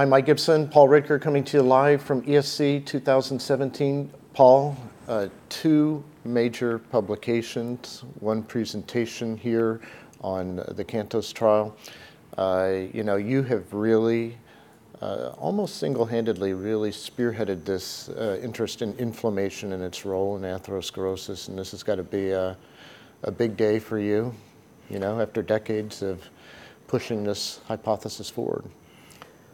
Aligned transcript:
Hi, 0.00 0.06
Mike 0.06 0.24
Gibson, 0.24 0.66
Paul 0.66 0.88
Ridker 0.88 1.20
coming 1.20 1.44
to 1.44 1.58
you 1.58 1.62
live 1.62 2.00
from 2.00 2.22
ESC 2.22 2.86
2017. 2.86 4.10
Paul, 4.32 4.74
uh, 5.06 5.28
two 5.50 6.02
major 6.24 6.78
publications, 6.78 8.02
one 8.18 8.42
presentation 8.42 9.36
here 9.36 9.82
on 10.22 10.56
the 10.68 10.82
Cantos 10.82 11.34
trial. 11.34 11.76
Uh, 12.38 12.86
you 12.94 13.04
know, 13.04 13.16
you 13.16 13.42
have 13.42 13.74
really, 13.74 14.38
uh, 15.02 15.34
almost 15.36 15.76
single-handedly, 15.76 16.54
really 16.54 16.92
spearheaded 16.92 17.66
this 17.66 18.08
uh, 18.08 18.40
interest 18.42 18.80
in 18.80 18.96
inflammation 18.96 19.74
and 19.74 19.82
its 19.82 20.06
role 20.06 20.34
in 20.34 20.44
atherosclerosis, 20.44 21.48
and 21.48 21.58
this 21.58 21.72
has 21.72 21.82
got 21.82 21.96
to 21.96 22.02
be 22.02 22.30
a, 22.30 22.56
a 23.24 23.30
big 23.30 23.54
day 23.54 23.78
for 23.78 23.98
you, 23.98 24.34
you 24.88 24.98
know, 24.98 25.20
after 25.20 25.42
decades 25.42 26.00
of 26.00 26.22
pushing 26.86 27.22
this 27.22 27.60
hypothesis 27.68 28.30
forward. 28.30 28.64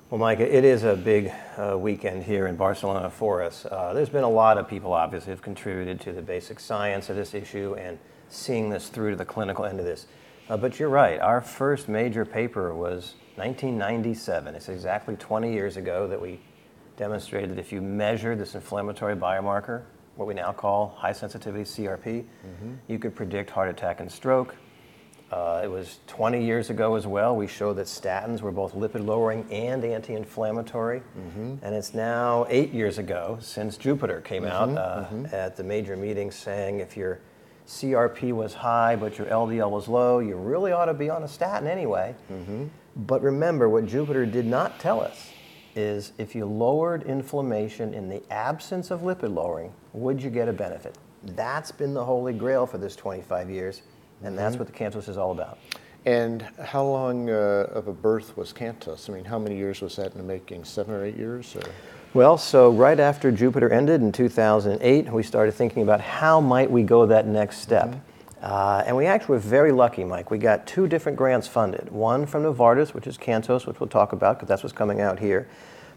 Well, 0.09 0.21
Micah, 0.21 0.57
it 0.57 0.65
is 0.65 0.85
a 0.85 0.95
big 0.95 1.33
uh, 1.59 1.77
weekend 1.77 2.23
here 2.23 2.47
in 2.47 2.55
Barcelona 2.55 3.11
for 3.11 3.43
us. 3.43 3.67
Uh, 3.67 3.93
there's 3.93 4.09
been 4.09 4.23
a 4.23 4.31
lot 4.31 4.57
of 4.57 4.69
people, 4.69 4.93
obviously, 4.93 5.31
have 5.31 5.43
contributed 5.43 6.01
to 6.03 6.13
the 6.13 6.23
basic 6.23 6.61
science 6.61 7.11
of 7.11 7.17
this 7.17 7.35
issue 7.35 7.75
and 7.77 7.99
seeing 8.29 8.71
this 8.71 8.89
through 8.89 9.11
to 9.11 9.17
the 9.17 9.25
clinical 9.25 9.65
end 9.65 9.81
of 9.81 9.85
this. 9.85 10.07
Uh, 10.49 10.57
but 10.57 10.79
you're 10.79 10.91
right, 10.91 11.19
our 11.19 11.41
first 11.41 11.89
major 11.89 12.25
paper 12.25 12.73
was 12.73 13.15
1997. 13.35 14.55
It's 14.55 14.69
exactly 14.69 15.17
20 15.17 15.53
years 15.53 15.77
ago 15.77 16.07
that 16.07 16.23
we 16.23 16.39
demonstrated 16.97 17.51
that 17.51 17.59
if 17.59 17.73
you 17.73 17.83
measure 17.83 18.37
this 18.37 18.55
inflammatory 18.55 19.17
biomarker, 19.17 19.83
what 20.15 20.29
we 20.29 20.35
now 20.35 20.53
call 20.53 20.95
high 20.97 21.11
sensitivity 21.11 21.65
CRP, 21.65 22.23
mm-hmm. 22.23 22.75
you 22.87 23.01
could 23.01 23.17
predict 23.17 23.51
heart 23.51 23.69
attack 23.69 23.99
and 23.99 24.13
stroke 24.13 24.55
uh, 25.33 25.61
it 25.65 25.69
was 25.69 25.99
20 26.07 26.45
years 26.45 26.71
ago 26.71 26.95
as 26.95 27.07
well. 27.07 27.35
We 27.35 27.49
showed 27.49 27.75
that 27.75 27.87
statins 27.87 28.43
were 28.43 28.53
both 28.53 28.75
lipid 28.75 29.05
lowering 29.05 29.47
and 29.51 29.85
anti 29.85 30.15
inflammatory. 30.15 31.01
Mm-hmm. 31.01 31.57
And 31.63 31.75
it's 31.75 31.95
now 31.95 32.47
eight 32.49 32.73
years 32.73 32.99
ago 32.99 33.39
since 33.41 33.77
Jupiter 33.77 34.21
came 34.21 34.45
mm-hmm, 34.45 34.77
out 34.77 34.79
uh, 34.79 35.05
mm-hmm. 35.05 35.35
at 35.35 35.57
the 35.57 35.65
major 35.65 35.97
meeting 35.97 36.31
saying 36.31 36.79
if 36.79 36.97
your 36.97 37.21
CRP 37.67 38.33
was 38.33 38.55
high 38.55 38.95
but 38.95 39.19
your 39.19 39.27
LDL 39.27 39.71
was 39.71 39.89
low, 39.89 40.21
you 40.21 40.37
really 40.37 40.71
ought 40.71 40.87
to 40.87 40.95
be 40.95 41.11
on 41.11 41.25
a 41.25 41.29
statin 41.29 41.67
anyway. 41.67 42.15
Mm-hmm. 42.33 42.67
But 42.95 43.21
remember, 43.21 43.69
what 43.69 43.87
Jupiter 43.87 44.27
did 44.27 44.47
not 44.47 44.79
tell 44.79 45.01
us 45.01 45.31
is 45.75 46.13
if 46.19 46.35
you 46.35 46.47
lowered 46.47 47.03
inflammation 47.03 47.93
in 47.93 48.09
the 48.09 48.23
absence 48.31 48.93
of 48.93 49.01
lipid 49.01 49.35
lowering, 49.35 49.73
would 49.93 50.23
you 50.23 50.31
get 50.31 50.49
a 50.49 50.53
benefit? 50.53 50.97
That's 51.23 51.73
been 51.73 51.93
the 51.93 52.05
holy 52.05 52.33
grail 52.33 52.65
for 52.65 52.79
this 52.79 52.95
25 52.95 53.51
years. 53.51 53.83
And 54.23 54.29
mm-hmm. 54.29 54.37
that's 54.37 54.57
what 54.57 54.67
the 54.67 54.73
Cantos 54.73 55.09
is 55.09 55.17
all 55.17 55.33
about. 55.33 55.59
And 56.05 56.43
how 56.63 56.85
long 56.85 57.29
uh, 57.29 57.67
of 57.73 57.89
a 57.89 57.93
birth 57.93 58.37
was 58.37 58.53
Cantos? 58.53 59.11
I 59.11 59.13
mean, 59.13 59.25
how 59.25 59.39
many 59.39 59.57
years 59.57 59.81
was 59.81 59.97
that 59.97 60.13
in 60.13 60.19
the 60.19 60.25
making? 60.25 60.65
Seven 60.65 60.95
or 60.95 61.05
eight 61.05 61.17
years? 61.17 61.57
Or? 61.57 61.63
Well, 62.15 62.39
so 62.39 62.71
right 62.71 62.99
after 63.01 63.33
Jupiter 63.33 63.69
ended 63.69 64.01
in 64.01 64.13
2008, 64.13 65.13
we 65.13 65.23
started 65.23 65.53
thinking 65.53 65.83
about 65.83 66.01
how 66.01 66.41
might 66.41 66.71
we 66.71 66.85
go 66.85 67.07
that 67.07 67.27
next 67.27 67.59
step. 67.59 67.89
Mm-hmm. 67.89 67.99
Uh, 68.41 68.85
and 68.87 68.97
we 68.97 69.07
actually 69.07 69.35
were 69.35 69.41
very 69.41 69.73
lucky, 69.73 70.05
Mike. 70.05 70.31
We 70.31 70.39
got 70.39 70.67
two 70.67 70.87
different 70.87 71.19
grants 71.19 71.49
funded. 71.49 71.91
One 71.91 72.25
from 72.25 72.45
Novartis, 72.45 72.95
which 72.95 73.09
is 73.09 73.19
Cantos, 73.19 73.67
which 73.67 73.81
we'll 73.81 73.89
talk 73.89 74.13
about 74.13 74.37
because 74.37 74.49
that's 74.49 74.63
what's 74.63 74.73
coming 74.73 75.01
out 75.01 75.19
here. 75.19 75.49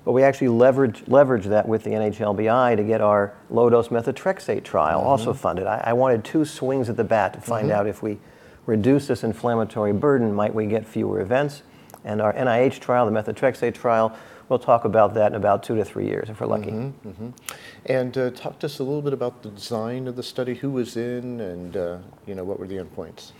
But 0.09 0.13
we 0.13 0.23
actually 0.23 0.47
leveraged, 0.47 1.49
that 1.49 1.67
with 1.67 1.83
the 1.83 1.91
NHLBI 1.91 2.77
to 2.77 2.83
get 2.83 2.99
our 2.99 3.31
low 3.51 3.69
dose 3.69 3.89
methotrexate 3.89 4.63
trial 4.63 5.01
mm-hmm. 5.01 5.07
also 5.07 5.33
funded. 5.33 5.67
I, 5.67 5.83
I, 5.85 5.93
wanted 5.93 6.25
two 6.25 6.45
swings 6.45 6.89
at 6.89 6.97
the 6.97 7.03
bat 7.03 7.33
to 7.33 7.41
find 7.41 7.67
mm-hmm. 7.67 7.79
out 7.79 7.85
if 7.85 8.01
we 8.01 8.17
reduce 8.65 9.05
this 9.05 9.23
inflammatory 9.23 9.93
burden, 9.93 10.33
might 10.33 10.55
we 10.55 10.65
get 10.65 10.87
fewer 10.87 11.21
events? 11.21 11.61
And 12.03 12.23
our 12.23 12.33
NIH 12.33 12.79
trial, 12.79 13.05
the 13.05 13.11
methotrexate 13.11 13.75
trial, 13.75 14.17
we'll 14.49 14.57
talk 14.57 14.83
about 14.83 15.13
that 15.13 15.31
in 15.31 15.35
about 15.35 15.61
two 15.61 15.75
to 15.75 15.85
three 15.85 16.07
years 16.07 16.27
if 16.27 16.41
we're 16.41 16.47
lucky. 16.47 16.71
Mm-hmm, 16.71 17.09
mm-hmm. 17.09 17.29
And 17.85 18.17
uh, 18.17 18.31
talk 18.31 18.57
to 18.61 18.65
us 18.65 18.79
a 18.79 18.83
little 18.83 19.03
bit 19.03 19.13
about 19.13 19.43
the 19.43 19.51
design 19.51 20.07
of 20.07 20.15
the 20.15 20.23
study, 20.23 20.55
who 20.55 20.71
was 20.71 20.97
in, 20.97 21.39
and 21.39 21.77
uh, 21.77 21.97
you 22.25 22.33
know 22.33 22.43
what 22.43 22.59
were 22.59 22.65
the 22.65 22.77
endpoints. 22.77 23.33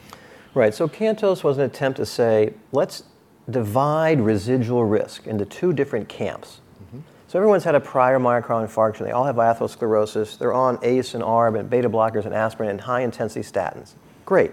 Right. 0.53 0.75
So 0.75 0.88
Cantos 0.88 1.44
was 1.44 1.57
an 1.57 1.63
attempt 1.63 1.97
to 1.97 2.06
say, 2.06 2.53
let's 2.72 3.06
divide 3.50 4.22
residual 4.22 4.86
risk 4.86 5.28
into 5.28 5.46
two 5.46 5.74
different 5.74 6.08
camps. 6.08 6.62
Mm-hmm. 6.84 7.00
So 7.28 7.40
everyone's 7.40 7.64
had 7.64 7.76
a 7.76 7.80
prior 7.80 8.20
myocardial 8.20 8.68
infarction. 8.68 9.06
They 9.06 9.12
all 9.12 9.26
have 9.26 9.36
atherosclerosis. 9.36 10.38
They're 10.38 10.54
on 10.54 10.80
ACE 10.82 11.14
and 11.14 11.24
ARB 11.24 11.60
and 11.60 11.70
beta 11.70 11.90
blockers 11.90 12.26
and 12.26 12.34
aspirin 12.34 12.70
and 12.70 12.82
high 12.82 13.02
intensity 13.02 13.42
statins. 13.42 13.94
Great. 14.26 14.52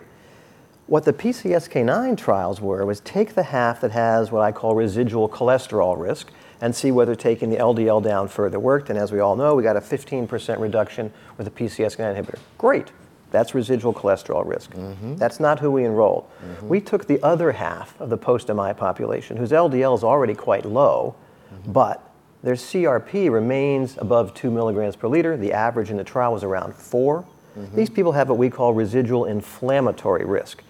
What 0.87 1.05
the 1.05 1.13
PCSK9 1.13 2.17
trials 2.17 2.61
were 2.61 2.87
was 2.87 3.01
take 3.01 3.35
the 3.35 3.43
half 3.43 3.81
that 3.81 3.91
has 3.91 4.31
what 4.31 4.43
I 4.43 4.53
call 4.53 4.75
residual 4.75 5.29
cholesterol 5.29 5.99
risk 5.99 6.31
and 6.61 6.75
see 6.75 6.91
whether 6.91 7.15
taking 7.15 7.51
the 7.51 7.57
LDL 7.57 8.03
down 8.03 8.29
further 8.29 8.59
worked. 8.61 8.89
And 8.89 8.99
as 8.99 9.13
we 9.13 9.21
all 9.21 9.37
know, 9.37 9.55
we 9.55 9.63
got 9.63 9.77
a 9.77 9.81
15% 9.81 10.61
reduction 10.61 11.13
with 11.37 11.47
a 11.47 11.51
PCSK9 11.51 12.17
inhibitor. 12.17 12.39
Great. 12.57 12.93
That's 13.37 13.55
residual 13.55 13.93
cholesterol 13.93 14.47
risk. 14.47 14.71
Mm-hmm. 14.71 15.17
That's 15.17 15.41
not 15.41 15.61
who 15.61 15.71
we 15.71 15.85
enrolled. 15.85 16.25
Mm-hmm. 16.25 16.69
We 16.69 16.81
took 16.81 17.07
the 17.07 17.23
other 17.23 17.53
half 17.53 18.01
of 18.01 18.09
the 18.09 18.17
post 18.17 18.49
MI 18.49 18.73
population, 18.73 19.37
whose 19.37 19.51
LDL 19.51 19.95
is 19.95 20.03
already 20.03 20.35
quite 20.35 20.65
low, 20.65 21.15
mm-hmm. 21.53 21.71
but 21.71 22.11
their 22.43 22.55
CRP 22.55 23.31
remains 23.31 23.99
above 23.99 24.33
2 24.33 24.51
milligrams 24.51 24.97
per 24.97 25.07
liter. 25.07 25.37
The 25.37 25.53
average 25.53 25.91
in 25.91 25.99
the 25.99 26.05
trial 26.05 26.33
was 26.33 26.45
around 26.45 26.75
4. 26.77 27.27
Mm-hmm. 27.59 27.77
These 27.77 27.91
people 27.91 28.13
have 28.13 28.31
what 28.31 28.39
we 28.39 28.49
call 28.49 28.73
residual 28.73 29.27
inflammatory 29.27 30.25
risk. 30.25 30.63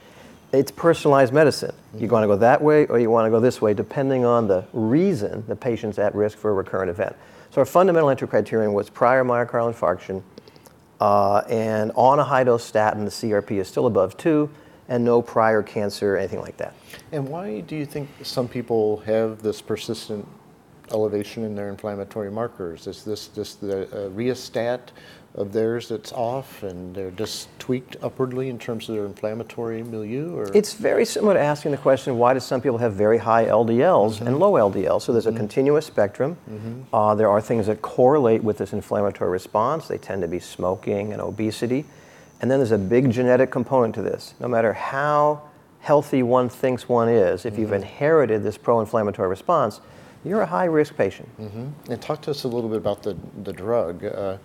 It's 0.50 0.72
personalized 0.72 1.33
medicine. 1.33 1.72
You 1.94 2.00
mm-hmm. 2.00 2.12
want 2.15 2.25
to 2.25 2.27
go 2.27 2.37
that 2.37 2.60
way 2.60 2.87
or 2.87 2.98
you 2.98 3.10
want 3.10 3.27
to 3.27 3.31
go 3.31 3.38
this 3.38 3.62
way, 3.62 3.75
depending 3.75 4.25
on 4.25 4.48
the 4.48 4.65
reason 4.72 5.44
the 5.47 5.54
patient's 5.54 6.00
at 6.00 6.16
risk 6.16 6.37
for 6.37 6.50
a 6.50 6.54
recurrent 6.54 6.91
event. 6.91 7.15
So 7.53 7.60
our 7.60 7.65
fundamental 7.65 8.10
entry 8.10 8.27
criterion 8.27 8.72
was 8.72 8.91
prior 8.91 9.22
myocardial 9.22 9.72
infarction, 9.72 10.25
uh, 11.01 11.39
and 11.49 11.93
on 11.95 12.19
a 12.19 12.25
high 12.25 12.45
dose 12.45 12.65
statin, 12.65 13.05
the 13.05 13.11
CRP 13.11 13.53
is 13.53 13.69
still 13.69 13.87
above 13.87 14.17
two, 14.17 14.51
and 14.89 15.05
no 15.05 15.21
prior 15.21 15.62
cancer, 15.62 16.17
anything 16.17 16.41
like 16.41 16.57
that. 16.57 16.75
And 17.12 17.29
why 17.29 17.61
do 17.61 17.77
you 17.77 17.87
think 17.87 18.09
some 18.23 18.49
people 18.49 18.99
have 18.99 19.43
this 19.43 19.61
persistent 19.61 20.27
elevation 20.93 21.45
in 21.45 21.55
their 21.55 21.69
inflammatory 21.69 22.31
markers? 22.31 22.87
Is 22.87 23.05
this 23.05 23.29
just 23.29 23.61
the 23.61 24.07
uh, 24.07 24.09
rheostat 24.11 24.93
of 25.37 25.53
theirs 25.53 25.89
that's 25.89 26.13
off 26.13 26.63
and 26.63 26.95
they're 26.95 27.11
just 27.11 27.49
tweaked 27.59 27.95
upwardly 28.03 28.49
in 28.49 28.59
terms 28.59 28.89
of 28.89 28.95
their 28.95 29.05
inflammatory 29.05 29.83
milieu? 29.83 30.35
Or? 30.35 30.51
It's 30.57 30.73
very 30.73 31.05
similar 31.05 31.35
to 31.35 31.41
asking 31.41 31.73
the 31.73 31.77
question 31.77 32.17
why 32.17 32.33
do 32.35 32.41
some 32.41 32.61
people 32.61 32.79
have 32.79 32.95
very 32.95 33.19
high 33.19 33.45
LDLs 33.45 34.15
mm-hmm. 34.15 34.27
and 34.27 34.39
low 34.39 34.53
LDLs? 34.53 35.03
So 35.03 35.13
there's 35.13 35.27
mm-hmm. 35.27 35.37
a 35.37 35.39
continuous 35.39 35.87
spectrum. 35.87 36.37
Mm-hmm. 36.51 36.95
Uh, 36.95 37.15
there 37.15 37.29
are 37.29 37.41
things 37.41 37.67
that 37.67 37.83
correlate 37.83 38.43
with 38.43 38.59
this 38.59 38.73
inflammatory 38.73 39.31
response. 39.31 39.89
They 39.89 39.99
tend 39.99 40.23
to 40.23 40.29
be 40.29 40.39
smoking 40.39 41.13
and 41.13 41.21
obesity. 41.21 41.85
And 42.41 42.51
then 42.51 42.59
there's 42.59 42.73
a 42.73 42.79
big 42.79 43.11
genetic 43.11 43.51
component 43.51 43.95
to 43.97 44.03
this. 44.03 44.35
No 44.41 44.49
matter 44.49 44.73
how 44.73 45.43
healthy 45.81 46.23
one 46.23 46.49
thinks 46.49 46.89
one 46.89 47.09
is, 47.09 47.45
if 47.45 47.59
you've 47.59 47.69
mm-hmm. 47.69 47.83
inherited 47.83 48.43
this 48.43 48.57
pro 48.57 48.81
inflammatory 48.81 49.29
response, 49.29 49.81
you're 50.25 50.41
a 50.41 50.47
high 50.47 50.65
risk 50.65 50.97
patient. 50.97 51.29
Mm-hmm. 51.39 51.93
And 51.93 52.03
talk 52.03 52.23
to 52.23 52.31
us 52.31 52.45
a 52.45 52.49
little 52.49 52.71
bit 52.71 52.79
about 52.79 53.03
the, 53.03 53.17
the 53.45 53.53
drug. 53.53 54.05
Uh, 54.05 54.39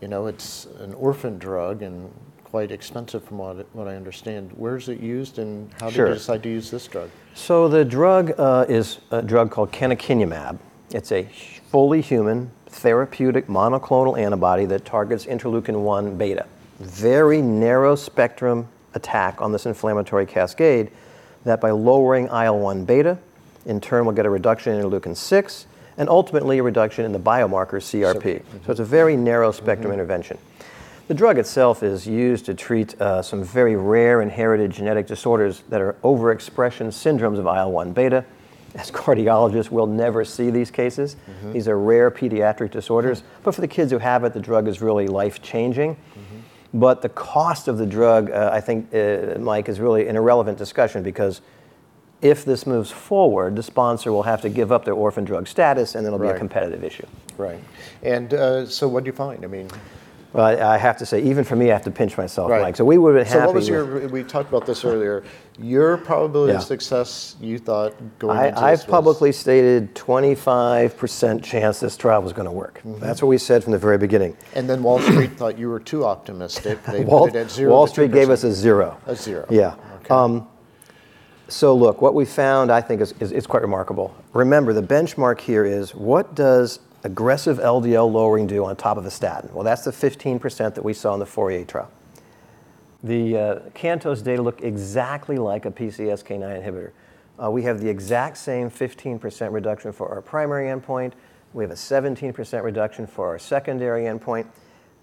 you 0.00 0.08
know, 0.08 0.26
it's 0.26 0.66
an 0.80 0.94
orphan 0.94 1.38
drug 1.38 1.82
and 1.82 2.12
quite 2.44 2.70
expensive 2.70 3.22
from 3.24 3.38
what, 3.38 3.66
what 3.74 3.88
I 3.88 3.96
understand. 3.96 4.52
Where 4.52 4.76
is 4.76 4.88
it 4.88 5.00
used 5.00 5.38
and 5.38 5.70
how 5.80 5.90
sure. 5.90 6.06
did 6.06 6.12
you 6.12 6.18
decide 6.18 6.42
to 6.44 6.48
use 6.48 6.70
this 6.70 6.86
drug? 6.86 7.10
So 7.34 7.68
the 7.68 7.84
drug 7.84 8.32
uh, 8.38 8.64
is 8.68 9.00
a 9.10 9.22
drug 9.22 9.50
called 9.50 9.70
canakinumab. 9.72 10.58
It's 10.90 11.12
a 11.12 11.24
fully 11.70 12.00
human 12.00 12.50
therapeutic 12.66 13.48
monoclonal 13.48 14.18
antibody 14.18 14.64
that 14.66 14.84
targets 14.84 15.26
interleukin 15.26 15.82
1 15.82 16.16
beta. 16.16 16.46
Very 16.78 17.42
narrow 17.42 17.94
spectrum 17.96 18.68
attack 18.94 19.42
on 19.42 19.52
this 19.52 19.66
inflammatory 19.66 20.24
cascade 20.24 20.90
that 21.44 21.60
by 21.60 21.70
lowering 21.70 22.26
IL 22.28 22.58
1 22.58 22.84
beta, 22.84 23.18
in 23.66 23.80
turn 23.80 24.06
will 24.06 24.12
get 24.12 24.24
a 24.24 24.30
reduction 24.30 24.74
in 24.74 24.82
interleukin 24.82 25.16
6 25.16 25.66
and 25.98 26.08
ultimately 26.08 26.58
a 26.58 26.62
reduction 26.62 27.04
in 27.04 27.12
the 27.12 27.18
biomarker 27.18 27.78
CRP. 27.78 28.22
So, 28.22 28.28
mm-hmm. 28.38 28.64
so 28.64 28.70
it's 28.70 28.80
a 28.80 28.84
very 28.84 29.16
narrow 29.16 29.52
spectrum 29.52 29.90
mm-hmm. 29.90 30.00
intervention. 30.00 30.38
The 31.08 31.14
drug 31.14 31.38
itself 31.38 31.82
is 31.82 32.06
used 32.06 32.46
to 32.46 32.54
treat 32.54 33.00
uh, 33.00 33.22
some 33.22 33.42
very 33.42 33.76
rare 33.76 34.20
inherited 34.22 34.70
genetic 34.70 35.06
disorders 35.06 35.62
that 35.70 35.80
are 35.80 35.94
overexpression 36.04 36.88
syndromes 36.88 37.38
of 37.38 37.46
IL 37.46 37.72
1 37.72 37.92
beta. 37.92 38.24
As 38.74 38.90
cardiologists, 38.90 39.70
we'll 39.70 39.86
never 39.86 40.24
see 40.24 40.50
these 40.50 40.70
cases. 40.70 41.16
Mm-hmm. 41.16 41.52
These 41.52 41.66
are 41.66 41.78
rare 41.78 42.10
pediatric 42.10 42.70
disorders, 42.70 43.22
mm-hmm. 43.22 43.42
but 43.42 43.54
for 43.54 43.62
the 43.62 43.68
kids 43.68 43.90
who 43.90 43.98
have 43.98 44.22
it, 44.24 44.34
the 44.34 44.40
drug 44.40 44.68
is 44.68 44.80
really 44.80 45.08
life 45.08 45.42
changing. 45.42 45.94
Mm-hmm. 45.94 46.78
But 46.78 47.00
the 47.00 47.08
cost 47.08 47.66
of 47.66 47.78
the 47.78 47.86
drug, 47.86 48.30
uh, 48.30 48.50
I 48.52 48.60
think, 48.60 48.94
uh, 48.94 49.38
Mike, 49.38 49.70
is 49.70 49.80
really 49.80 50.06
an 50.06 50.16
irrelevant 50.16 50.58
discussion 50.58 51.02
because 51.02 51.40
if 52.20 52.44
this 52.44 52.66
moves 52.66 52.90
forward, 52.90 53.56
the 53.56 53.62
sponsor 53.62 54.12
will 54.12 54.24
have 54.24 54.42
to 54.42 54.48
give 54.48 54.72
up 54.72 54.84
their 54.84 54.94
orphan 54.94 55.24
drug 55.24 55.46
status 55.46 55.94
and 55.94 56.06
it'll 56.06 56.18
right. 56.18 56.32
be 56.32 56.36
a 56.36 56.38
competitive 56.38 56.82
issue. 56.82 57.06
Right. 57.36 57.62
And 58.02 58.34
uh, 58.34 58.66
so 58.66 58.88
what 58.88 59.04
do 59.04 59.08
you 59.08 59.14
find? 59.14 59.44
I 59.44 59.48
mean, 59.48 59.68
Well, 60.32 60.44
I 60.44 60.74
I 60.74 60.78
have 60.78 60.96
to 60.98 61.06
say, 61.06 61.22
even 61.22 61.44
for 61.44 61.54
me, 61.56 61.70
I 61.70 61.72
have 61.72 61.84
to 61.84 61.90
pinch 61.92 62.18
myself, 62.18 62.50
Right. 62.50 62.60
Mike. 62.60 62.76
So 62.76 62.84
we 62.84 62.98
would 62.98 63.14
have 63.14 63.24
been 63.24 63.32
So 63.32 63.38
happy. 63.40 63.46
what 63.46 63.54
was 63.54 63.70
with- 63.70 64.02
your, 64.02 64.08
we 64.08 64.24
talked 64.24 64.48
about 64.48 64.66
this 64.66 64.84
earlier, 64.84 65.22
your 65.60 65.96
probability 65.96 66.54
of 66.54 66.62
success, 66.62 67.36
you 67.40 67.58
thought 67.58 67.94
going 68.18 68.36
I, 68.36 68.48
into 68.48 68.60
I've 68.60 68.78
this 68.78 68.86
was- 68.86 68.90
publicly 68.90 69.32
stated 69.32 69.94
25% 69.94 71.42
chance 71.44 71.80
this 71.80 71.96
trial 71.96 72.22
was 72.22 72.32
going 72.32 72.46
to 72.46 72.52
work. 72.52 72.78
Mm-hmm. 72.84 72.98
That's 73.00 73.22
what 73.22 73.28
we 73.28 73.38
said 73.38 73.62
from 73.62 73.72
the 73.72 73.78
very 73.78 73.98
beginning. 73.98 74.36
And 74.54 74.68
then 74.68 74.82
Wall 74.82 74.98
Street 75.00 75.32
thought 75.36 75.56
you 75.58 75.68
were 75.70 75.80
too 75.80 76.04
optimistic. 76.04 76.82
They 76.84 77.04
Wall, 77.04 77.26
put 77.26 77.36
it 77.36 77.38
at 77.46 77.50
zero 77.50 77.70
Wall 77.70 77.86
Street 77.86 78.10
gave 78.12 78.28
us 78.28 78.42
a 78.44 78.52
zero. 78.52 78.98
A 79.06 79.14
zero. 79.16 79.46
Yeah. 79.50 79.76
Okay. 80.00 80.10
Um, 80.14 80.48
so 81.48 81.74
look, 81.74 82.02
what 82.02 82.14
we 82.14 82.24
found, 82.24 82.70
I 82.70 82.80
think, 82.80 83.00
is, 83.00 83.12
is, 83.20 83.46
quite 83.46 83.62
remarkable. 83.62 84.14
Remember, 84.34 84.72
the 84.74 84.82
benchmark 84.82 85.40
here 85.40 85.64
is 85.64 85.94
what 85.94 86.34
does 86.34 86.80
aggressive 87.04 87.58
LDL 87.58 88.10
lowering 88.12 88.46
do 88.46 88.64
on 88.66 88.76
top 88.76 88.98
of 88.98 89.06
a 89.06 89.10
statin? 89.10 89.50
Well, 89.54 89.64
that's 89.64 89.84
the 89.84 89.90
15% 89.90 90.74
that 90.74 90.84
we 90.84 90.92
saw 90.92 91.14
in 91.14 91.20
the 91.20 91.26
FOURIER 91.26 91.64
trial. 91.64 91.90
The 93.02 93.36
uh, 93.36 93.58
CANTOS 93.74 94.22
data 94.22 94.42
look 94.42 94.62
exactly 94.62 95.38
like 95.38 95.64
a 95.64 95.70
PCSK9 95.70 96.62
inhibitor. 96.62 96.90
Uh, 97.42 97.50
we 97.50 97.62
have 97.62 97.80
the 97.80 97.88
exact 97.88 98.36
same 98.36 98.70
15% 98.70 99.52
reduction 99.52 99.92
for 99.92 100.08
our 100.08 100.20
primary 100.20 100.66
endpoint. 100.66 101.12
We 101.54 101.64
have 101.64 101.70
a 101.70 101.74
17% 101.74 102.62
reduction 102.62 103.06
for 103.06 103.28
our 103.28 103.38
secondary 103.38 104.04
endpoint. 104.04 104.46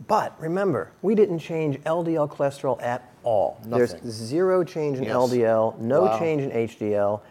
But 0.07 0.39
remember, 0.39 0.92
we 1.01 1.15
didn't 1.15 1.39
change 1.39 1.77
LDL 1.83 2.27
cholesterol 2.30 2.81
at 2.81 3.12
all. 3.24 3.57
There's 3.65 3.95
zero 4.06 4.63
change 4.63 4.97
in 4.97 5.06
Yes. 5.06 5.15
LDL, 5.15 5.75
no 5.80 6.03
Wow. 6.03 6.19
change 6.19 6.44
in 6.44 6.51
HDL, 6.51 7.21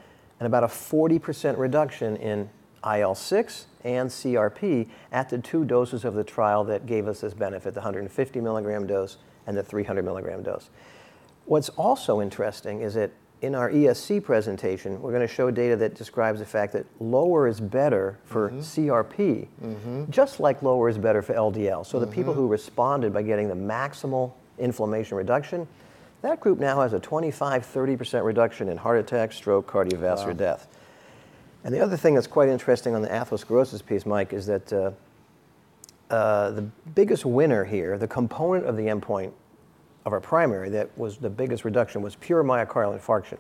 and 0.41 0.47
about 0.47 0.65
a 0.65 0.69
40% 0.69 1.59
reduction 1.59 2.17
in 2.17 2.49
IL-6 2.83 3.67
and 3.85 4.11
CRP 4.11 4.89
at 5.13 5.29
the 5.29 5.39
two 5.39 5.65
doses 5.65 6.05
of 6.05 6.15
the 6.15 6.25
trial 6.25 6.65
that 6.65 6.87
gave 6.87 7.07
us 7.07 7.21
this 7.21 7.35
benefit, 7.35 7.75
the 7.75 7.81
150 7.81 8.41
milligram 8.41 8.87
dose 8.87 9.19
and 9.47 9.57
the 9.57 9.63
300 9.63 10.05
milligram 10.05 10.43
dose. 10.43 10.71
What's 11.47 11.69
also 11.71 12.21
interesting 12.21 12.81
is 12.81 12.95
that 12.95 13.11
in 13.45 13.55
our 13.55 13.71
ESC 13.71 14.23
presentation, 14.25 15.01
we're 15.03 15.13
going 15.13 15.27
to 15.27 15.33
show 15.33 15.51
data 15.51 15.77
that 15.77 15.95
describes 15.95 16.41
the 16.41 16.47
fact 16.47 16.73
that 16.73 16.87
lower 16.99 17.47
is 17.47 17.61
better 17.61 18.19
for 18.25 18.51
CRP, 18.51 19.47
just 20.11 20.41
like 20.41 20.63
lower 20.63 20.89
is 20.89 20.97
better 20.97 21.21
for 21.21 21.35
LDL. 21.35 21.85
So 21.85 22.01
the 22.01 22.07
people 22.07 22.33
who 22.33 22.49
responded 22.49 23.13
by 23.13 23.23
getting 23.23 23.49
the 23.49 23.55
maximal 23.55 24.33
inflammation 24.59 25.17
reduction, 25.17 25.69
that 26.23 26.41
group 26.41 26.59
now 26.59 26.81
has 26.81 26.95
a 26.95 27.01
25, 27.01 27.67
30% 27.67 28.25
reduction 28.25 28.69
in 28.71 28.79
heart 28.79 28.99
attack, 28.99 29.33
stroke, 29.33 29.71
cardiovascular 29.71 30.37
death. 30.37 30.67
And 31.65 31.75
the 31.75 31.81
other 31.81 31.97
thing 31.97 32.15
that's 32.15 32.27
quite 32.27 32.49
interesting 32.49 32.95
on 32.95 33.03
the 33.03 33.09
atherosclerosis 33.09 33.85
piece, 33.85 34.07
Mike, 34.07 34.33
is 34.33 34.47
that 34.47 34.73
uh, 34.73 34.91
uh, 36.11 36.51
the 36.51 36.63
biggest 36.95 37.27
winner 37.27 37.65
here, 37.65 37.99
the 37.99 38.09
component 38.09 38.67
of 38.67 38.77
the 38.77 38.85
endpoint 38.85 39.33
of 40.07 40.13
our 40.13 40.21
primary 40.21 40.69
that 40.71 40.97
was 40.99 41.17
the 41.19 41.31
biggest 41.31 41.65
reduction 41.65 42.03
was 42.03 42.15
pure 42.17 42.45
myocardial 42.45 42.99
infarction. 42.99 43.39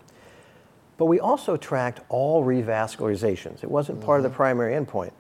But 0.96 1.06
we 1.06 1.20
also 1.20 1.56
tracked 1.56 2.00
all 2.08 2.44
revascularizations. 2.44 3.64
It 3.64 3.70
wasn't 3.70 4.00
part 4.00 4.19
of 4.19 4.22
the 4.22 4.28
mm-hmm. 4.28 4.37
primary 4.37 4.75
endpoint. 4.75 5.12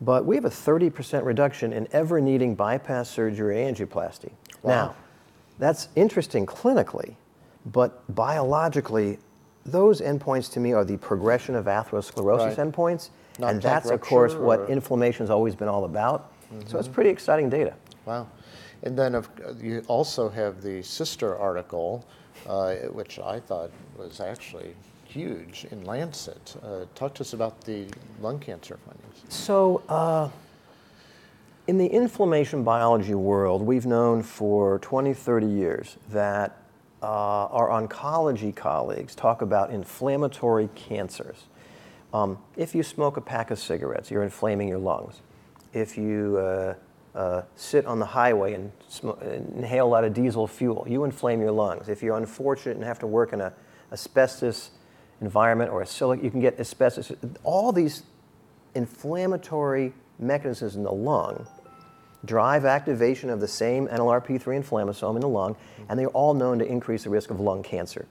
But 0.00 0.24
we 0.24 0.36
have 0.36 0.44
a 0.44 0.50
30% 0.50 1.24
reduction 1.24 1.72
in 1.72 1.86
ever 1.92 2.20
needing 2.20 2.54
bypass 2.54 3.10
surgery 3.10 3.62
or 3.62 3.72
angioplasty. 3.72 4.30
Now, 4.64 4.94
that's 5.58 5.88
interesting 5.94 6.46
clinically, 6.46 7.16
but 7.66 8.02
biologically, 8.14 9.18
those 9.66 10.00
endpoints 10.00 10.50
to 10.52 10.60
me 10.60 10.72
are 10.72 10.84
the 10.84 10.96
progression 10.96 11.54
of 11.54 11.66
atherosclerosis 11.66 12.56
Right. 12.56 12.72
endpoints. 12.72 13.10
Not 13.38 13.52
and 13.52 13.62
that's, 13.62 13.90
of 13.90 14.00
course, 14.00 14.32
rupture 14.32 14.44
what 14.44 14.70
inflammation 14.70 15.24
has 15.24 15.30
always 15.30 15.54
been 15.54 15.68
all 15.68 15.84
about. 15.84 16.32
So 16.66 16.78
it's 16.78 16.88
mm-hmm. 16.88 16.94
pretty 16.94 17.10
exciting 17.10 17.50
data. 17.50 17.74
Wow. 18.06 18.26
And 18.82 18.96
then 18.96 19.14
of- 19.14 19.28
you 19.62 19.82
also 19.88 20.28
have 20.28 20.62
the 20.62 20.82
sister 20.82 21.36
article, 21.36 22.04
uh, 22.46 22.74
which 22.92 23.18
I 23.18 23.40
thought 23.40 23.70
was 23.96 24.20
actually 24.20 24.74
huge 25.04 25.66
in 25.70 25.84
Lancet. 25.84 26.56
Uh, 26.62 26.84
Talk 26.94 27.14
to 27.14 27.22
us 27.22 27.32
about 27.32 27.62
the 27.62 27.86
lung 28.20 28.38
cancer 28.38 28.78
findings. 28.86 29.24
So, 29.28 29.82
uh, 29.88 30.28
in 31.66 31.78
the 31.78 31.86
inflammation 31.86 32.64
biology 32.64 33.14
world, 33.14 33.62
we've 33.62 33.86
known 33.86 34.22
for 34.22 34.78
20, 34.78 35.12
30 35.12 35.46
years 35.46 35.96
that 36.10 36.56
uh, 37.02 37.06
our 37.06 37.68
oncology 37.68 38.54
colleagues 38.54 39.14
talk 39.14 39.42
about 39.42 39.70
inflammatory 39.70 40.68
cancers. 40.74 41.44
Um, 42.12 42.38
if 42.56 42.74
you 42.74 42.82
smoke 42.82 43.16
a 43.16 43.20
pack 43.20 43.50
of 43.50 43.58
cigarettes, 43.58 44.10
you're 44.10 44.22
inflaming 44.22 44.68
your 44.68 44.78
lungs. 44.78 45.20
If 45.72 45.96
you 45.96 46.38
uh, 47.14 47.42
sit 47.56 47.86
on 47.86 47.98
the 47.98 48.06
highway 48.06 48.54
and 48.54 48.72
sm- 48.88 49.10
inhale 49.56 49.86
a 49.86 49.88
lot 49.88 50.04
of 50.04 50.14
diesel 50.14 50.46
fuel, 50.46 50.86
you 50.88 51.04
inflame 51.04 51.40
your 51.40 51.52
lungs. 51.52 51.88
If 51.88 52.02
you're 52.02 52.16
unfortunate 52.16 52.76
and 52.76 52.84
have 52.84 52.98
to 53.00 53.06
work 53.06 53.32
in 53.32 53.40
a 53.40 53.52
asbestos 53.92 54.70
environment 55.20 55.70
or 55.70 55.82
a 55.82 55.86
silica, 55.86 56.22
you 56.22 56.30
can 56.30 56.40
get 56.40 56.58
asbestos. 56.60 57.12
All 57.42 57.72
these 57.72 58.04
inflammatory 58.74 59.92
mechanisms 60.18 60.76
in 60.76 60.82
the 60.82 60.92
lung 60.92 61.46
drive 62.24 62.64
activation 62.64 63.30
of 63.30 63.40
the 63.40 63.48
same 63.48 63.88
NLRP3 63.88 64.62
inflammasome 64.62 65.14
in 65.14 65.20
the 65.20 65.28
lung, 65.28 65.56
and 65.88 65.98
they're 65.98 66.08
all 66.08 66.34
known 66.34 66.58
to 66.58 66.66
increase 66.66 67.04
the 67.04 67.10
risk 67.10 67.30
of 67.30 67.40
lung 67.40 67.62
cancer. 67.62 68.06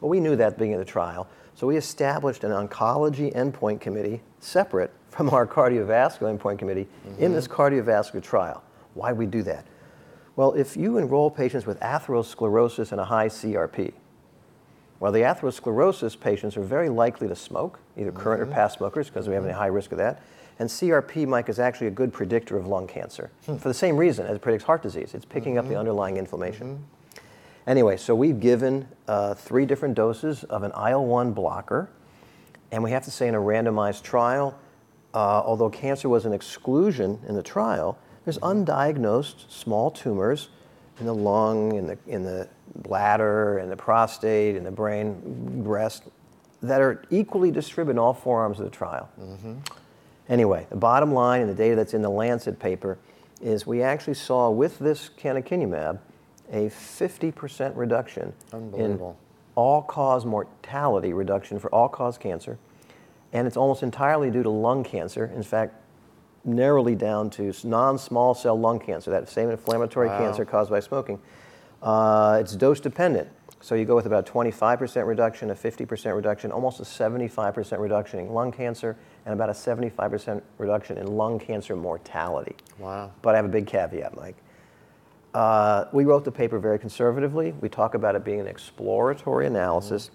Well, 0.00 0.10
we 0.10 0.20
knew 0.20 0.36
that 0.36 0.46
at 0.46 0.52
the 0.54 0.58
beginning 0.58 0.80
of 0.80 0.86
the 0.86 0.92
trial, 0.92 1.26
so 1.54 1.66
we 1.66 1.76
established 1.76 2.44
an 2.44 2.50
oncology 2.50 3.34
endpoint 3.34 3.80
committee 3.80 4.20
separate 4.38 4.92
from 5.14 5.30
our 5.30 5.46
cardiovascular 5.46 6.36
endpoint 6.36 6.58
committee 6.58 6.88
in 7.18 7.32
this 7.32 7.46
mm-hmm. 7.46 7.62
cardiovascular 7.62 8.22
trial. 8.22 8.64
Why 8.94 9.12
we 9.12 9.26
do 9.26 9.42
that? 9.44 9.66
Well, 10.34 10.52
if 10.54 10.76
you 10.76 10.98
enroll 10.98 11.30
patients 11.30 11.66
with 11.66 11.78
atherosclerosis 11.80 12.90
and 12.90 13.00
a 13.00 13.04
high 13.04 13.28
CRP, 13.28 13.92
well, 14.98 15.12
the 15.12 15.20
atherosclerosis 15.20 16.18
patients 16.18 16.56
are 16.56 16.62
very 16.62 16.88
likely 16.88 17.28
to 17.28 17.36
smoke, 17.36 17.78
either 17.96 18.10
current 18.10 18.40
or 18.40 18.46
mm-hmm. 18.46 18.54
past 18.54 18.78
smokers, 18.78 19.08
because 19.08 19.28
we 19.28 19.34
have 19.34 19.44
a 19.44 19.48
mm-hmm. 19.48 19.58
high 19.58 19.66
risk 19.66 19.92
of 19.92 19.98
that. 19.98 20.22
And 20.58 20.68
CRP, 20.68 21.26
Mike, 21.28 21.48
is 21.48 21.58
actually 21.58 21.88
a 21.88 21.92
good 21.92 22.12
predictor 22.12 22.56
of 22.56 22.66
lung 22.66 22.86
cancer 22.86 23.30
hmm. 23.44 23.56
for 23.56 23.68
the 23.68 23.74
same 23.74 23.96
reason 23.96 24.26
as 24.26 24.36
it 24.36 24.42
predicts 24.42 24.64
heart 24.64 24.82
disease. 24.82 25.12
It's 25.12 25.24
picking 25.24 25.58
up 25.58 25.68
the 25.68 25.76
underlying 25.76 26.16
inflammation. 26.16 26.84
Anyway, 27.66 27.96
so 27.96 28.14
we've 28.14 28.38
given 28.38 28.86
uh, 29.08 29.34
three 29.34 29.66
different 29.66 29.96
doses 29.96 30.44
of 30.44 30.62
an 30.62 30.70
IL 30.72 31.06
1 31.06 31.32
blocker. 31.32 31.90
And 32.70 32.82
we 32.84 32.92
have 32.92 33.04
to 33.04 33.10
say, 33.10 33.26
in 33.26 33.34
a 33.34 33.40
randomized 33.40 34.02
trial, 34.02 34.56
uh, 35.14 35.42
although 35.44 35.70
cancer 35.70 36.08
was 36.08 36.26
an 36.26 36.32
exclusion 36.32 37.20
in 37.28 37.34
the 37.34 37.42
trial, 37.42 37.96
there's 38.24 38.38
undiagnosed 38.38 39.50
small 39.50 39.90
tumors 39.90 40.48
in 41.00 41.06
the 41.06 41.14
lung, 41.14 41.74
in 41.76 41.86
the, 41.86 41.98
in 42.06 42.24
the 42.24 42.48
bladder, 42.76 43.58
in 43.58 43.68
the 43.68 43.76
prostate, 43.76 44.56
in 44.56 44.64
the 44.64 44.70
brain, 44.70 45.62
breast, 45.62 46.04
that 46.62 46.80
are 46.80 47.04
equally 47.10 47.50
distributed 47.50 47.92
in 47.92 47.98
all 47.98 48.14
four 48.14 48.40
arms 48.40 48.58
of 48.58 48.64
the 48.64 48.70
trial. 48.70 49.08
Anyway, 50.28 50.66
the 50.70 50.76
bottom 50.76 51.12
line 51.12 51.42
in 51.42 51.48
the 51.48 51.54
data 51.54 51.76
that's 51.76 51.94
in 51.94 52.02
the 52.02 52.10
Lancet 52.10 52.58
paper 52.58 52.98
is 53.42 53.66
we 53.66 53.82
actually 53.82 54.14
saw 54.14 54.48
with 54.50 54.78
this 54.78 55.10
canakinumab 55.18 55.98
a 56.50 56.66
50% 56.70 57.76
reduction 57.76 58.32
in 58.52 58.98
all-cause 59.54 60.24
mortality 60.24 61.12
reduction 61.12 61.58
for 61.58 61.72
all-cause 61.74 62.16
cancer, 62.18 62.58
and 63.34 63.48
it's 63.48 63.56
almost 63.56 63.82
entirely 63.82 64.30
due 64.30 64.44
to 64.44 64.48
lung 64.48 64.84
cancer. 64.84 65.30
In 65.34 65.42
fact, 65.42 65.74
narrowly 66.44 66.94
down 66.94 67.30
to 67.30 67.52
non-small 67.64 68.34
cell 68.34 68.58
lung 68.58 68.78
cancer, 68.78 69.10
that 69.10 69.28
same 69.28 69.50
inflammatory 69.50 70.08
Wow. 70.08 70.18
cancer 70.18 70.44
caused 70.44 70.70
by 70.70 70.80
smoking. 70.80 71.18
Uh, 71.82 72.38
it's 72.40 72.54
dose 72.54 72.80
dependent. 72.80 73.28
So 73.60 73.74
you 73.74 73.86
go 73.86 73.96
with 73.96 74.06
about 74.06 74.26
25% 74.26 75.06
reduction, 75.06 75.50
a 75.50 75.54
50% 75.54 76.14
reduction, 76.14 76.52
almost 76.52 76.80
a 76.80 76.84
75% 76.84 77.78
reduction 77.80 78.20
in 78.20 78.28
lung 78.32 78.52
cancer, 78.52 78.96
and 79.24 79.32
about 79.32 79.48
a 79.48 79.52
75% 79.52 80.42
reduction 80.58 80.98
in 80.98 81.06
lung 81.06 81.38
cancer 81.38 81.74
mortality. 81.74 82.54
Wow. 82.78 83.10
But 83.22 83.34
I 83.34 83.36
have 83.36 83.46
a 83.46 83.48
big 83.48 83.66
caveat, 83.66 84.16
Mike. 84.16 84.36
Uh, 85.32 85.86
we 85.92 86.04
wrote 86.04 86.24
the 86.24 86.30
paper 86.30 86.58
very 86.58 86.78
conservatively. 86.78 87.52
We 87.60 87.68
talk 87.68 87.94
about 87.94 88.14
it 88.14 88.22
being 88.24 88.38
an 88.38 88.46
exploratory 88.46 89.46
analysis 89.46 90.10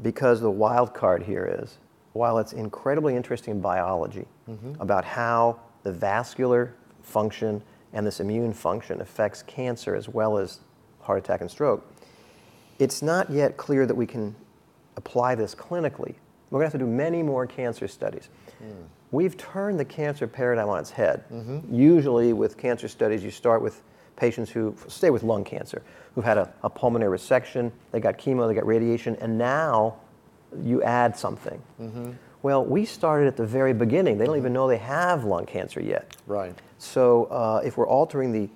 because 0.00 0.40
the 0.40 0.50
wild 0.50 0.94
card 0.94 1.24
here 1.24 1.58
is 1.62 1.78
while 2.12 2.38
it's 2.38 2.52
incredibly 2.52 3.16
interesting 3.16 3.52
in 3.52 3.60
biology 3.60 4.26
mm-hmm. 4.48 4.74
about 4.80 5.04
how 5.04 5.58
the 5.82 5.92
vascular 5.92 6.74
function 7.02 7.62
and 7.92 8.06
this 8.06 8.20
immune 8.20 8.52
function 8.52 9.00
affects 9.00 9.42
cancer 9.42 9.94
as 9.94 10.08
well 10.08 10.38
as 10.38 10.60
heart 11.00 11.18
attack 11.18 11.40
and 11.40 11.50
stroke, 11.50 11.86
it's 12.78 13.02
not 13.02 13.30
yet 13.30 13.56
clear 13.56 13.86
that 13.86 13.94
we 13.94 14.06
can 14.06 14.34
apply 14.96 15.34
this 15.34 15.54
clinically. 15.54 16.14
We're 16.50 16.60
going 16.60 16.70
to 16.70 16.72
have 16.72 16.72
to 16.72 16.78
do 16.78 16.86
many 16.86 17.22
more 17.22 17.46
cancer 17.46 17.88
studies. 17.88 18.28
Hmm. 18.58 18.82
We've 19.10 19.36
turned 19.36 19.78
the 19.78 19.84
cancer 19.84 20.26
paradigm 20.26 20.68
on 20.68 20.80
its 20.80 20.90
head. 20.90 21.24
Mm-hmm. 21.30 21.74
Usually, 21.74 22.32
with 22.32 22.56
cancer 22.56 22.88
studies, 22.88 23.22
you 23.22 23.30
start 23.30 23.62
with 23.62 23.82
patients 24.16 24.50
who 24.50 24.74
stay 24.88 25.10
with 25.10 25.22
lung 25.22 25.44
cancer, 25.44 25.82
who've 26.14 26.24
had 26.24 26.38
a, 26.38 26.52
a 26.62 26.70
pulmonary 26.70 27.18
resection, 27.18 27.72
they 27.90 28.00
got 28.00 28.18
chemo, 28.18 28.48
they 28.48 28.54
got 28.54 28.66
radiation, 28.66 29.16
and 29.20 29.36
now 29.36 29.96
you 30.60 30.82
add 30.82 31.16
something. 31.16 31.60
Well, 32.42 32.64
we 32.64 32.84
started 32.84 33.28
at 33.28 33.36
the 33.36 33.46
very 33.46 33.72
beginning. 33.72 34.18
They 34.18 34.26
don't 34.26 34.36
even 34.36 34.52
know 34.52 34.66
they 34.66 34.76
have 34.78 35.24
lung 35.24 35.46
cancer 35.46 35.80
yet. 35.80 36.16
Right. 36.26 36.54
So 36.78 37.26
uh, 37.26 37.62
if 37.64 37.76
we're 37.76 37.86
altering 37.86 38.32
the 38.32 38.48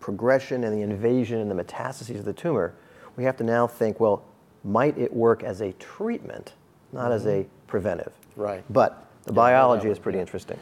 progression 0.00 0.64
and 0.64 0.76
the 0.76 0.82
invasion 0.82 1.38
and 1.38 1.50
the 1.50 1.54
metastases 1.64 2.18
of 2.18 2.24
the 2.24 2.32
tumor, 2.32 2.74
we 3.16 3.22
have 3.24 3.36
to 3.36 3.44
now 3.44 3.66
think, 3.66 4.00
well, 4.00 4.24
might 4.64 4.98
it 4.98 5.12
work 5.12 5.42
as 5.44 5.60
a 5.60 5.72
treatment, 5.74 6.54
not 6.92 7.12
as 7.12 7.26
a 7.26 7.46
preventive? 7.68 8.12
Right. 8.34 8.64
But 8.70 9.06
the 9.24 9.32
Yeah, 9.32 9.36
biology 9.36 9.86
yeah, 9.86 9.92
is 9.92 9.98
pretty 9.98 10.18
yeah. 10.18 10.22
interesting. 10.22 10.58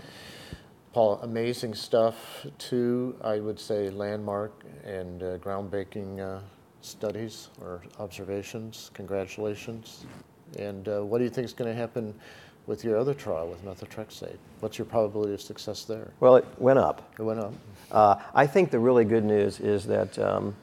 Paul, 0.92 1.21
amazing 1.23 1.75
stuff. 1.75 2.47
Two, 2.59 3.16
I 3.23 3.40
would 3.40 3.59
say, 3.61 3.88
landmark 3.88 4.64
and 4.85 5.23
uh, 5.23 5.38
groundbreaking 5.38 6.18
uh, 6.21 6.40
studies 6.80 7.49
or 7.61 7.82
observations. 7.99 8.90
Congratulations. 8.94 10.04
And 10.58 10.88
uh, 10.88 11.04
what 11.04 11.18
do 11.18 11.25
you 11.25 11.30
think 11.30 11.44
is 11.44 11.52
going 11.52 11.70
to 11.70 11.78
happen 11.78 12.14
with 12.66 12.85
your 12.85 12.99
other 12.99 13.14
trial 13.14 13.49
with 13.49 13.64
methotrexate? 13.64 14.37
What's 14.61 14.78
your 14.78 14.85
probability 14.87 15.35
of 15.35 15.40
success 15.40 15.85
there? 15.85 16.11
Well, 16.20 16.37
it 16.37 16.44
went 16.58 16.78
up. 16.78 17.12
It 17.18 17.23
went 17.23 17.40
up. 17.40 17.52
Uh, 17.90 18.16
I 18.35 18.47
think 18.47 18.70
the 18.70 18.78
really 18.78 19.04
good 19.04 19.25
news 19.25 19.61
is 19.61 19.87
that 19.87 20.18
um, 20.18 20.54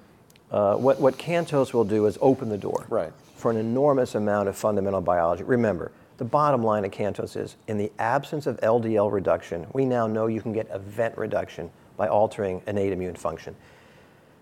uh, 0.51 0.75
what, 0.75 0.99
what 0.99 1.17
Cantos 1.17 1.73
will 1.73 1.83
do 1.83 2.05
is 2.05 2.17
open 2.21 2.49
the 2.49 2.57
door 2.57 2.85
Right. 2.89 3.11
for 3.35 3.51
an 3.51 3.57
enormous 3.57 4.15
amount 4.15 4.47
of 4.47 4.55
fundamental 4.55 5.01
biology. 5.01 5.43
Remember, 5.43 5.91
the 6.17 6.25
bottom 6.25 6.63
line 6.63 6.85
of 6.85 6.91
Cantos 6.91 7.35
is 7.35 7.55
in 7.67 7.77
the 7.77 7.91
absence 7.99 8.47
of 8.47 8.59
LDL 8.61 9.11
reduction, 9.11 9.67
we 9.73 9.85
now 9.85 10.07
know 10.07 10.27
you 10.27 10.41
can 10.41 10.53
get 10.53 10.69
event 10.71 11.17
reduction 11.17 11.69
by 11.97 12.07
altering 12.07 12.61
innate 12.67 12.93
immune 12.93 13.15
function. 13.15 13.55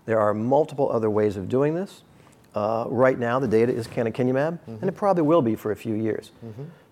There 0.06 0.20
are 0.20 0.34
multiple 0.34 0.90
other 0.90 1.10
ways 1.10 1.36
of 1.36 1.48
doing 1.48 1.74
this. 1.74 2.02
Uh, 2.54 2.84
right 2.88 3.18
now, 3.18 3.38
the 3.38 3.48
data 3.48 3.72
is 3.72 3.88
canakinumab, 3.88 4.58
and 4.66 4.84
it 4.84 4.92
probably 4.92 5.22
will 5.22 5.42
be 5.42 5.56
for 5.56 5.72
a 5.72 5.76
few 5.76 5.94
years. 5.94 6.30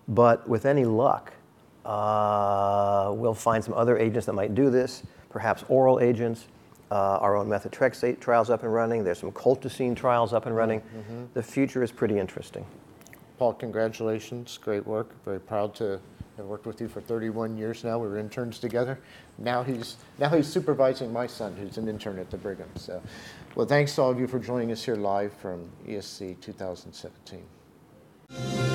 But 0.07 0.47
with 0.49 0.65
any 0.65 0.83
luck, 0.85 1.31
uh, 1.85 3.11
we'll 3.15 3.33
find 3.33 3.63
some 3.63 3.73
other 3.73 3.97
agents 3.97 4.25
that 4.25 4.33
might 4.33 4.55
do 4.55 4.69
this, 4.69 5.03
perhaps 5.29 5.63
oral 5.69 5.99
agents. 5.99 6.47
Uh, 6.91 7.17
our 7.21 7.35
own 7.35 7.47
methotrexate 7.47 8.19
trials 8.19 8.51
up 8.51 8.61
and 8.61 8.71
running. 8.71 9.03
There's 9.03 9.17
some 9.17 9.31
colchicine 9.31 9.95
trials 9.95 10.31
up 10.31 10.45
and 10.45 10.55
running. 10.55 10.81
The 11.33 11.41
future 11.41 11.81
is 11.81 11.91
pretty 11.91 12.19
interesting. 12.19 12.65
Paul, 13.39 13.53
congratulations. 13.53 14.59
Great 14.61 14.85
work. 14.85 15.09
Very 15.25 15.39
proud 15.39 15.73
to 15.75 15.99
have 16.37 16.45
worked 16.45 16.65
with 16.65 16.81
you 16.81 16.87
for 16.87 17.01
31 17.01 17.57
years 17.57 17.83
now. 17.83 17.99
We 17.99 18.07
were 18.07 18.17
interns 18.17 18.59
together. 18.59 18.99
Now 19.37 19.63
he's 19.63 19.97
now 20.19 20.29
he's 20.29 20.47
supervising 20.47 21.13
my 21.13 21.27
son, 21.27 21.55
who's 21.55 21.77
an 21.77 21.87
intern 21.87 22.19
at 22.19 22.31
the 22.31 22.37
Brigham. 22.37 22.69
So, 22.75 23.01
well, 23.55 23.65
thanks 23.65 23.95
to 23.95 24.01
all 24.01 24.11
of 24.11 24.19
you 24.19 24.27
for 24.27 24.39
joining 24.39 24.71
us 24.71 24.83
here 24.83 24.95
live 24.95 25.33
from 25.33 25.69
ESC 25.87 26.39
2017. 26.41 28.72